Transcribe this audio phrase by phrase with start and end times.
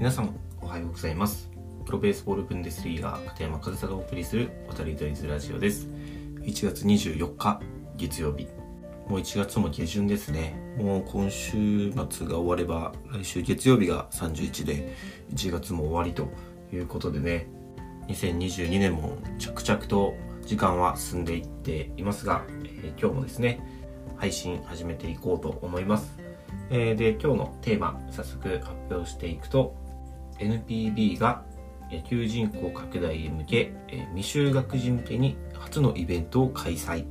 [0.00, 1.50] 皆さんおはようございます。
[1.84, 5.90] プロベースボールブンデスリーガー片山和沙がお送りする渡り鳥ズラジオです。
[6.40, 7.60] 1月24日
[7.98, 8.46] 月曜日。
[9.10, 10.58] もう1月も下旬ですね。
[10.78, 14.96] もう今週末が終われば来週月曜日が31で
[15.34, 16.30] 1月も終わりと
[16.74, 17.46] いうことでね。
[18.08, 20.14] 2022年も着々と
[20.46, 23.60] 時間は進んでいっていますが、えー、今日もですね
[24.16, 26.18] 配信始めていこうと思います。
[26.70, 29.89] えー、で今日のテーマ早速発表していくと
[30.40, 31.44] NPB が
[31.92, 33.72] 野球人口拡大へ向け、
[34.14, 37.04] 未就学児向けに初のイベントを開催。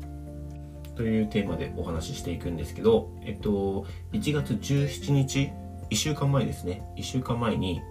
[0.96, 5.50] というテーマでお話ししていくんですけど、えっと、1月17日
[5.90, 6.84] 1週間前ですね。
[6.98, 7.82] 1週間前に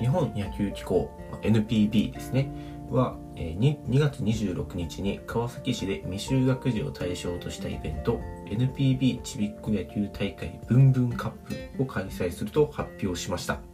[0.00, 1.10] 日本野球機構
[1.42, 2.50] NPB ですね
[2.90, 13.73] は 2, 2月26日に川崎市で未就学児を対象としたイベント NPB ちびっこ野球大会ブンブンカップを開催すると発表しました。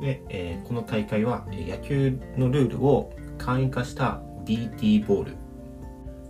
[0.00, 5.36] で、えー、この大会は野球のルールを簡易化した BT ボール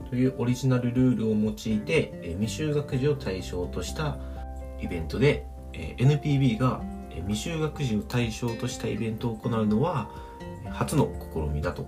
[0.09, 4.19] というオリジナルルールを用いて、え未就学児を対象とした
[4.81, 6.81] イベントで、え NPB が
[7.27, 10.11] 未就学児を対象としたイベントを行うのは
[10.71, 11.87] 初の試みだと。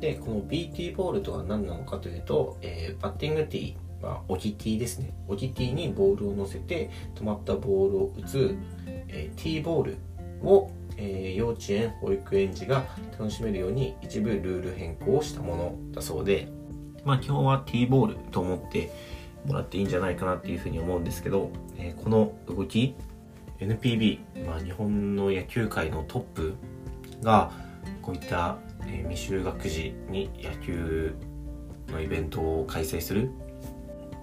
[0.00, 5.14] でこの BT ボールとは何なのかというと、えー、バッティングティー、まあ、オキティーですね。
[5.28, 9.96] オキティーにボールを乗せて止まったボールを打つ、えー、T ボール
[10.44, 12.84] を、えー、幼稚園保育園児が
[13.18, 16.48] 楽しめるように一部ルール変更をしたものだそうで
[17.04, 18.90] まあ基本は T ボールと思って
[19.46, 22.94] もらっていいんじゃないかなっていうふうに思うんですけど、えー、この動き
[23.60, 26.54] NPB、まあ、日本の野球界のトップ
[27.22, 27.52] が
[28.02, 31.14] こういったえー、未就学児に野球
[31.88, 33.30] のイベントを開催する。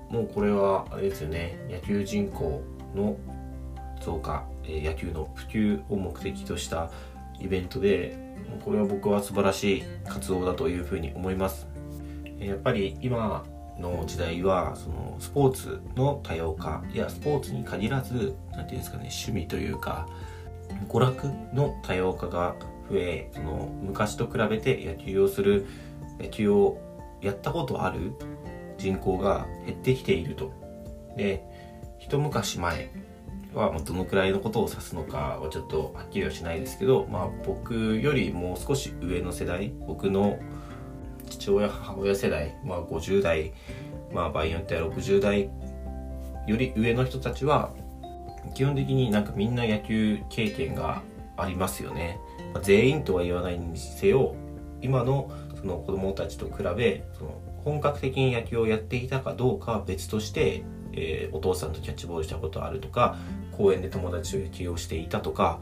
[0.09, 2.61] もうこれはあれですよね野球人口
[2.93, 3.15] の
[4.01, 6.91] 増加、野球の普及を目的とした
[7.39, 8.17] イベントで
[8.63, 11.67] これは僕は素晴らしい活動だというふうに思います、
[12.39, 13.43] やっぱり今
[13.79, 20.07] の時代はそのスポーツの多様化やスポーツに限らず何ていうんですかね趣味というか
[20.87, 22.55] 娯楽の多様化が
[22.89, 25.65] 増えその昔と比べて野球をする
[26.19, 26.79] 野球を
[27.21, 28.13] やったことある
[28.77, 30.51] 人口が減ってきていると。
[31.15, 31.43] で
[31.99, 32.89] 一昔前
[33.53, 40.39] はどのくらいのことを指すのかはちょっとはっきりはしないですけど、まあ、僕よりもう少し上の世代僕の
[41.29, 43.53] 父親母親世代、まあ、50代、
[44.13, 45.49] まあ、場合によっては60代
[46.47, 47.73] より上の人たちは
[48.55, 51.01] 基本的になんかみんな野球経験が
[51.37, 52.19] ありますよね。
[52.53, 54.35] まあ、全員とは言わないにせよ
[54.81, 60.63] 今のその子供たちと比べその本格的に野球をやっていたかどうかは別として、
[60.93, 63.17] えー、お父さんとキャッチボールしたことあるとか
[63.57, 65.59] 公園で友達と野球をしていたとか、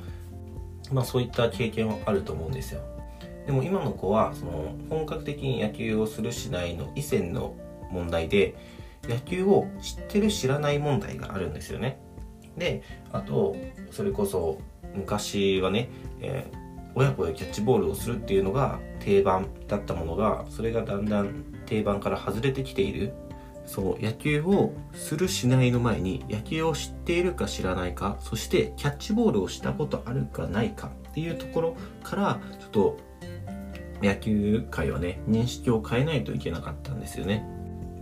[0.92, 2.82] まあ、そういった経験はあると思うんですよ。
[3.46, 7.56] でも今の子はその本格的に野球をするしないの以前の
[7.90, 8.56] 問題で
[9.08, 12.00] 野球を知ってる知らない問題があるんですよね。
[12.58, 13.56] であと
[13.92, 14.60] それこそ
[14.94, 15.90] 昔はね、
[16.22, 23.14] えー親子でキャッチボールをするっていうのが定番だったものがそれがだんだん定番から外れてきている
[23.70, 32.98] そう野球をするしないの前に野球を知っているか知らないかそしてキャッチボールをしたことあるかないかっていうところからちょっと
[34.02, 37.46] 野球界はね認識を変えないといけなかったんですよね。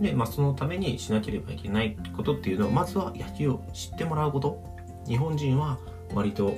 [0.00, 4.62] で、まあ、そのためにしなければいけないことっていうのはまずは野球を知ってもらうこと。
[5.06, 5.78] 日本人は
[6.14, 6.54] 割と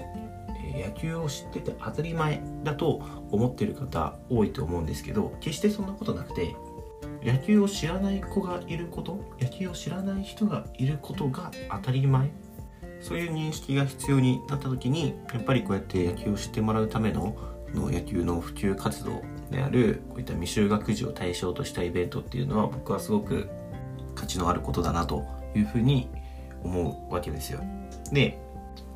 [0.77, 6.55] 野球を知ってて当たり前だと思ってる方多いと思うんですけど決してそんなことなくて
[7.23, 9.19] 野球を知らない子がいること？
[9.41, 12.31] 野球を知らない人がいることが当たり前？
[13.01, 17.37] そういう認識が必要になった時にやっぱりこうやって野球を知ってもらうための
[17.75, 23.49] の野球の普及活動であるこういった未就学児を対象としたイベントっていうのは僕はすごく
[24.15, 26.09] 価値のあることだなというふうに
[26.63, 27.61] 思うわけですよ。
[28.13, 28.39] で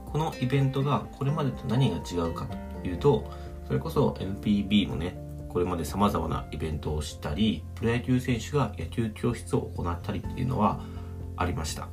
[0.06, 2.46] このイベントがこれまでと何が違うか
[2.82, 3.30] というと
[3.66, 5.16] それこそ NPB もね
[5.54, 10.80] これまで様々なイベントをしたりプロ野球選手が野球教室を行ったりっていうのは
[11.36, 11.88] ありました。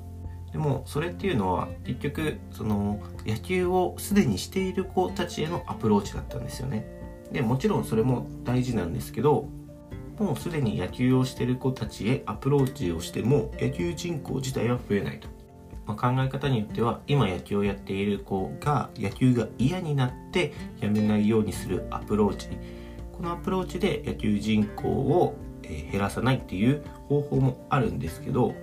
[0.51, 6.87] でもそれっていうのは結局その野球をすでにしている子たちへのアプローチだったんですよね。
[7.31, 9.47] でもちろんそれも大事なんですけど
[10.17, 15.27] もうすでに野球をしている子たちへアプローチをしても野球人口自体は増えないと。
[15.85, 22.80] まあ、考え方によっては今野球をやっている子が野球が嫌になってやめないようにするアプローチ。
[23.21, 28.55] このアプローチで野球人口を減らさないっていう方法もあるんですけど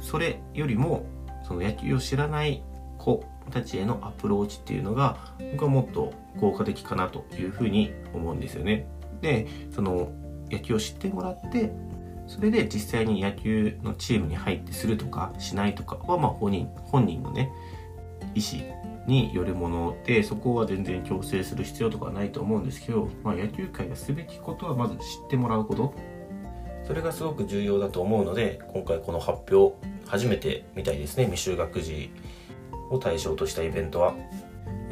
[0.00, 1.04] それよりも
[1.46, 2.62] その野球を知らない
[2.96, 5.18] 子たちへのアプローチっていうのが
[5.52, 8.88] 僕はもっと効果的かなというふうに思うんですよね。
[9.20, 10.10] でその
[10.50, 11.70] 野球を知ってもらって
[12.26, 17.52] それで実際に野球のチームに入ってするとかしないとかはまあ本人本人のね
[18.34, 25.94] 意思によるものでそこは全然強制する必要とかはないと思うんですけど、まあ、野球界がすべきことはまず知ってもらうこと。
[26.84, 29.74] それがすごく重要だと思うので今回この発表
[30.06, 31.24] 初めてみたいですね。
[31.24, 32.10] 未就学児
[32.90, 34.14] を対象としたイベントは。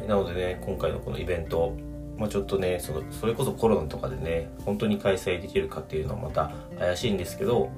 [0.05, 1.73] なのでね今回のこのイベント
[2.17, 7.69] まあ、ちょっとねそのそれこそコロナとかでね本当に開催できるかっていうのはまた怪しいんですけど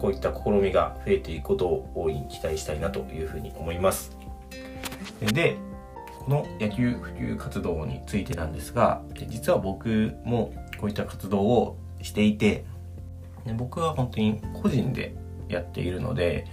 [0.00, 4.16] こういった試みが増えていくことを大いに期待したいなというふうに思います。
[5.32, 5.56] で
[6.24, 12.64] この野球普及活動についてなんですが実は僕もこういった活動をしていて
[13.56, 15.14] 僕は本当に個人で
[15.48, 16.46] やっているので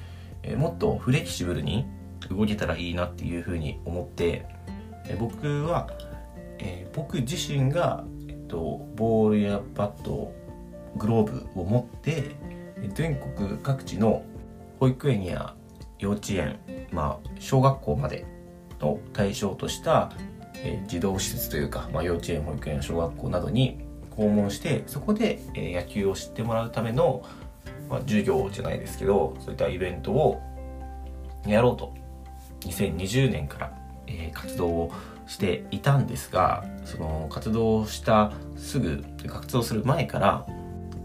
[0.58, 1.86] もっとフレキシブルに
[2.30, 4.46] 動けたらいいなっていうふうに思って
[5.20, 5.88] 僕は、
[6.60, 10.34] えー、僕自身が、えっと、ボールやバット
[10.98, 12.36] グローブを持って
[12.94, 14.24] 全国各地の
[14.80, 15.56] 保育園や
[16.00, 16.60] 幼稚園、
[16.92, 18.26] まあ、小学校まで
[18.80, 20.12] の対象とした、
[20.64, 23.80] え、児童施設というか、まあ、幼稚園保育園小学校などに
[24.12, 27.24] 訪問してそこで、え、野球を知ってもらうための、
[27.90, 30.42] まあ、授業じゃないですけどそういったイベントを
[31.46, 31.94] やろうと
[32.62, 33.74] 2020年から、
[34.08, 34.92] え、活動を
[35.28, 40.48] していたんですがその活動したすぐ活動する前から、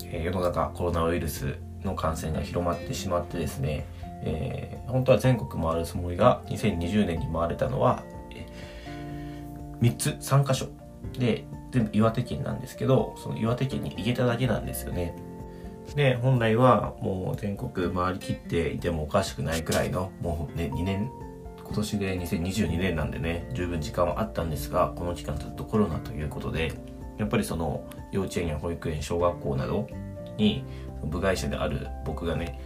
[0.04, 3.84] え、世の中コロナウイルスの感染が広まってしまってですね、
[4.24, 8.04] えー、本当は全国回るつもりが2020年に回れたのは、
[9.80, 10.69] 3つ3箇所
[11.19, 15.14] で全部岩手県なんですけどその岩手県に行けただけなんですよね。
[15.96, 21.10] で本来はもう全国回りきっていてもおかしくないくらいのもうね2年
[21.58, 26.72] 今年で2022年なんでね十分時間はあったんですがこの期間ずっとコロナということで
[27.19, 29.88] やっぱりその幼稚園や保育園小学校など
[30.36, 30.64] に
[31.04, 32.60] 部外者である僕がね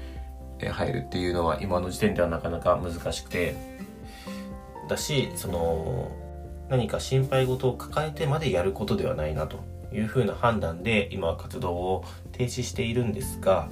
[0.58, 3.55] 入るっていうのは今の時点ではなかなか難しくて
[4.88, 6.11] だしその
[6.69, 9.58] 何か心配事を抱えてまでやることではないなと
[9.93, 13.69] いうふうな判断で今は活動を停止しているんですが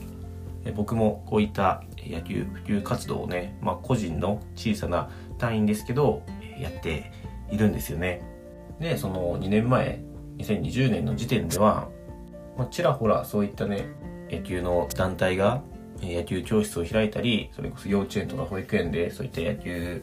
[0.76, 6.22] 僕もこういった野球普及活動をね、まあ、個人の小さな単位ですけど
[6.58, 7.12] やって
[7.50, 8.22] いるんですよね。
[8.80, 10.00] でその2年前
[10.38, 11.88] 2020年の時点では、
[12.56, 13.86] まあ、ちらほらそういったね
[14.30, 15.62] 野球の団体が
[16.12, 20.02] 野球教室を開いたりそれこそ幼稚園とか保育園でそういった野球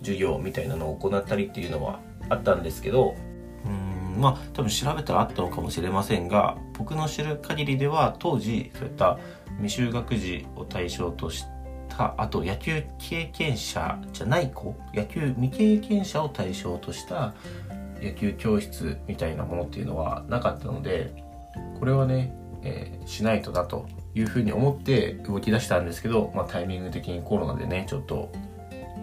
[0.00, 3.14] 授業みたいなのを行ったりっていうのはあったんですけど
[3.64, 9.18] うんまあ多分調べたらあったのかもしれませんが僕の知る限りでは当時そういった
[9.60, 11.44] 未就学児を対象とし
[11.88, 17.34] たあと野球経験者じゃない子野球未経験者を対象とした
[18.00, 21.12] 野球教室みたいなものっていうのはなかったので
[21.78, 28.30] これはね、えー、しないとなというふうに思って動き出したんですけど、まあ、タイミング的にコロナでねちょっと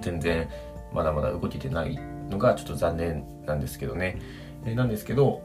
[0.02, 0.48] 全然
[0.94, 4.20] まだまだ動けてないのがちょっと残念なんですけどね、
[4.66, 5.42] え、なんですけど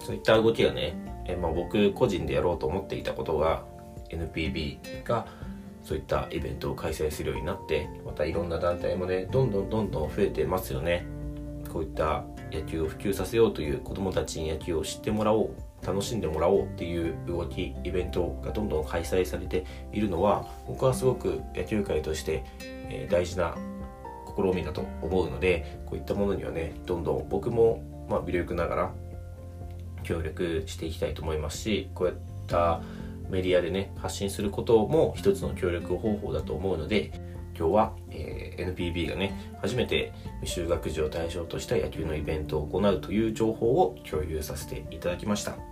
[0.00, 0.94] そういった動きがね、
[1.26, 3.64] え、まあ、僕個人でやろうと思っていたことが
[4.10, 5.26] NPB が
[5.82, 11.04] そういったイベントを開催するようになってまたいろんな団体もねどんどんどんどん増えてますよね。
[11.72, 15.54] こういった野球を普及させようという子どもたちに野球を知ってもらおう。
[15.86, 22.44] 楽しんでもらおうっていう動きイベントがどんどん開催されているのは僕はすごく野球界として、
[23.10, 23.56] 大事な
[24.36, 28.92] 試みだと思うのでこういったものにはねどんどん僕も、まあ、微力ながら
[30.02, 32.14] 協力していきたいと思いますしこういっ
[32.46, 32.80] た
[33.28, 37.12] メディアでね発信することも一つの協力方法だと思うので
[37.58, 40.12] 今日は、えー、NPB がね初めて
[40.42, 45.71] 未就学児を対象とした野球のイベントを行うという情報を共有させていただきました。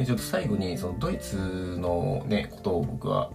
[0.00, 3.30] でちょっと最後にそのドイツのねことを僕は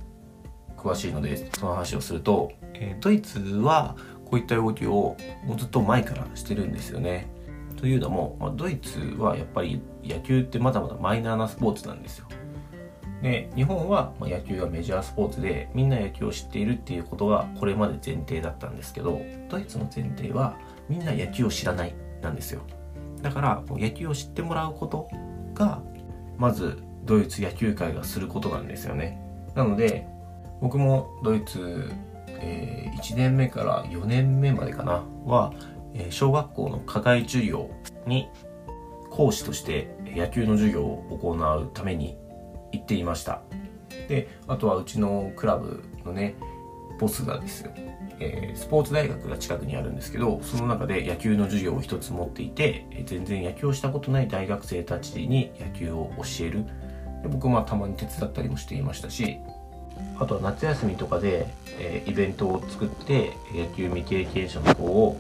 [0.76, 3.96] 詳しいのでその話をすると、えー、ドイツは
[4.26, 7.28] こういった動きをもうずっと前からしてるんですよね。
[7.78, 12.26] というのも、まあ、ドイツはやっぱり野球ってまだまだマイナーなスポーツなんですよ。
[13.22, 20.58] で日本は野球がメジャースポーツでみんな野球を知っているっていうことがこれまで前提だったんですけどドイツの前提は
[20.90, 21.94] みんな野球を知らない
[22.24, 22.64] なんですよ。
[23.22, 25.08] だから野球を知ってもらうこと
[25.54, 25.84] が
[26.38, 29.22] まずドイツ野球界がすることなんですよね。
[29.56, 30.08] なので
[30.62, 31.92] 僕もドイツ、
[32.28, 35.04] えー、1年目から4年目までかな。
[35.26, 35.54] は、
[35.94, 37.70] えー、小学校の課外授業
[38.06, 38.30] に
[39.10, 42.18] 講師として野球の授業を行うために
[42.72, 43.42] 行っていました。
[44.08, 46.36] であとはうちのクラブのね
[47.00, 47.72] ボスがですよ、
[48.20, 56.66] えー、スポーツ大学が近くにあるんですけど、その中で野球の授業を一つ持っていて、全然野球をしたことない大学生たちに野球を教える。
[57.24, 59.38] で僕はたまに手伝ったりもしていましたし、
[60.20, 61.48] あとは夏休みとかで、
[61.80, 65.20] えー、イベントを作って野球未経験者の子を、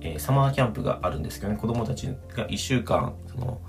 [0.00, 3.60] え、サマーキャンプがあるんですけどね子供たちが1週間その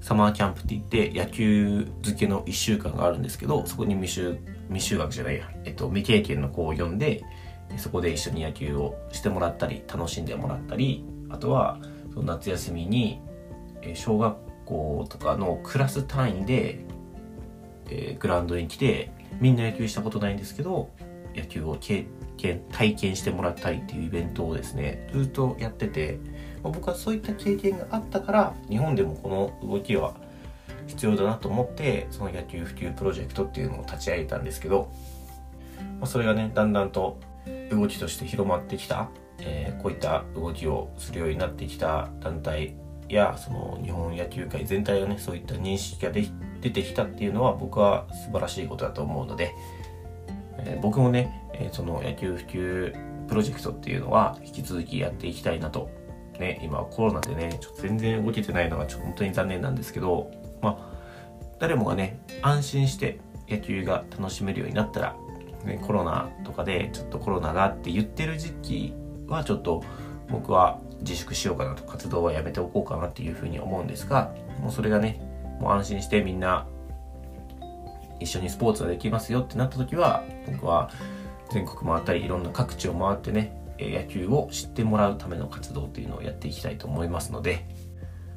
[0.00, 4.38] サマーキャンプって言って野球漬けの1週間があるんですけどそこに未就
[4.70, 7.22] 未就学じゃないや、えっと、未経験の子を呼んで
[7.76, 11.78] そこで一緒に野球をしてもらったり楽しんでもらったりあとは
[12.12, 13.20] その夏休みに
[13.94, 16.84] 小学校とかのクラス単位で、
[17.88, 20.90] えー、グラウンドに来てみんな野球したことないんですけど
[21.34, 26.18] 野球を経験体験してもらったりっていうイベントをですねずっとやってて、
[26.62, 29.28] まあ、僕はそういった経験があったから日本でもこ
[29.62, 30.14] の動きは
[30.90, 34.92] 必要だなと思ってその野球普及プロジェクトっていうのを立ち上げたんですけど、
[35.98, 37.18] まあ、それがねだんだんと
[37.70, 42.74] 動きとして広まってきた、えー、こういった動きをするようになってきた団体
[43.08, 46.28] やその日本野球界全体がねそういった認識がで
[46.60, 49.54] 出てきたっていうのは僕は素晴らしいことだと思うので、
[50.58, 55.90] えー、僕もね、え、その野球普及プロジェクトっていうのは引き続きやっていきたいなと。
[56.38, 60.30] ね今コロナでねちょっと全然動けてないのがちょっと本当に残念なんですけど
[61.60, 65.16] 誰もがね安心して野球が楽しめるようになったら、
[65.64, 68.94] ね、コロナとかでちょっとコロナがって言ってる時期
[69.28, 69.84] はちょっと
[70.30, 75.20] 僕は自粛しようかなと活動はやめておこうかなっていうふうに思うんですがもうそれがね
[75.60, 76.66] もう安心してみんな
[78.20, 80.90] 一緒にスポーツができますよってなった時は僕は
[81.52, 87.66] 全国回ったりいろんな各地を回ってね野球を知ってもらうための活動っていうのをやっていきたいと思いますので、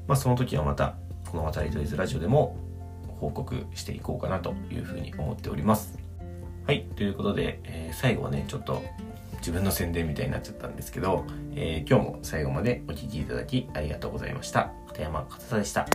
[0.08, 0.96] まあ、その時はまた
[1.30, 2.58] この渡り鳥ズラジオでも
[3.24, 5.98] 報告していこうかなというふうに思っております。
[6.68, 6.86] はい。
[6.98, 8.84] ということで、えー、最後はね、ちょっと
[9.38, 11.25] 自分の宣伝みたいになっちゃったんですけど、
[11.56, 14.72] えー、今日も最後までお聴きいただきありがとうございました。
[14.88, 15.88] 片山勝田でした。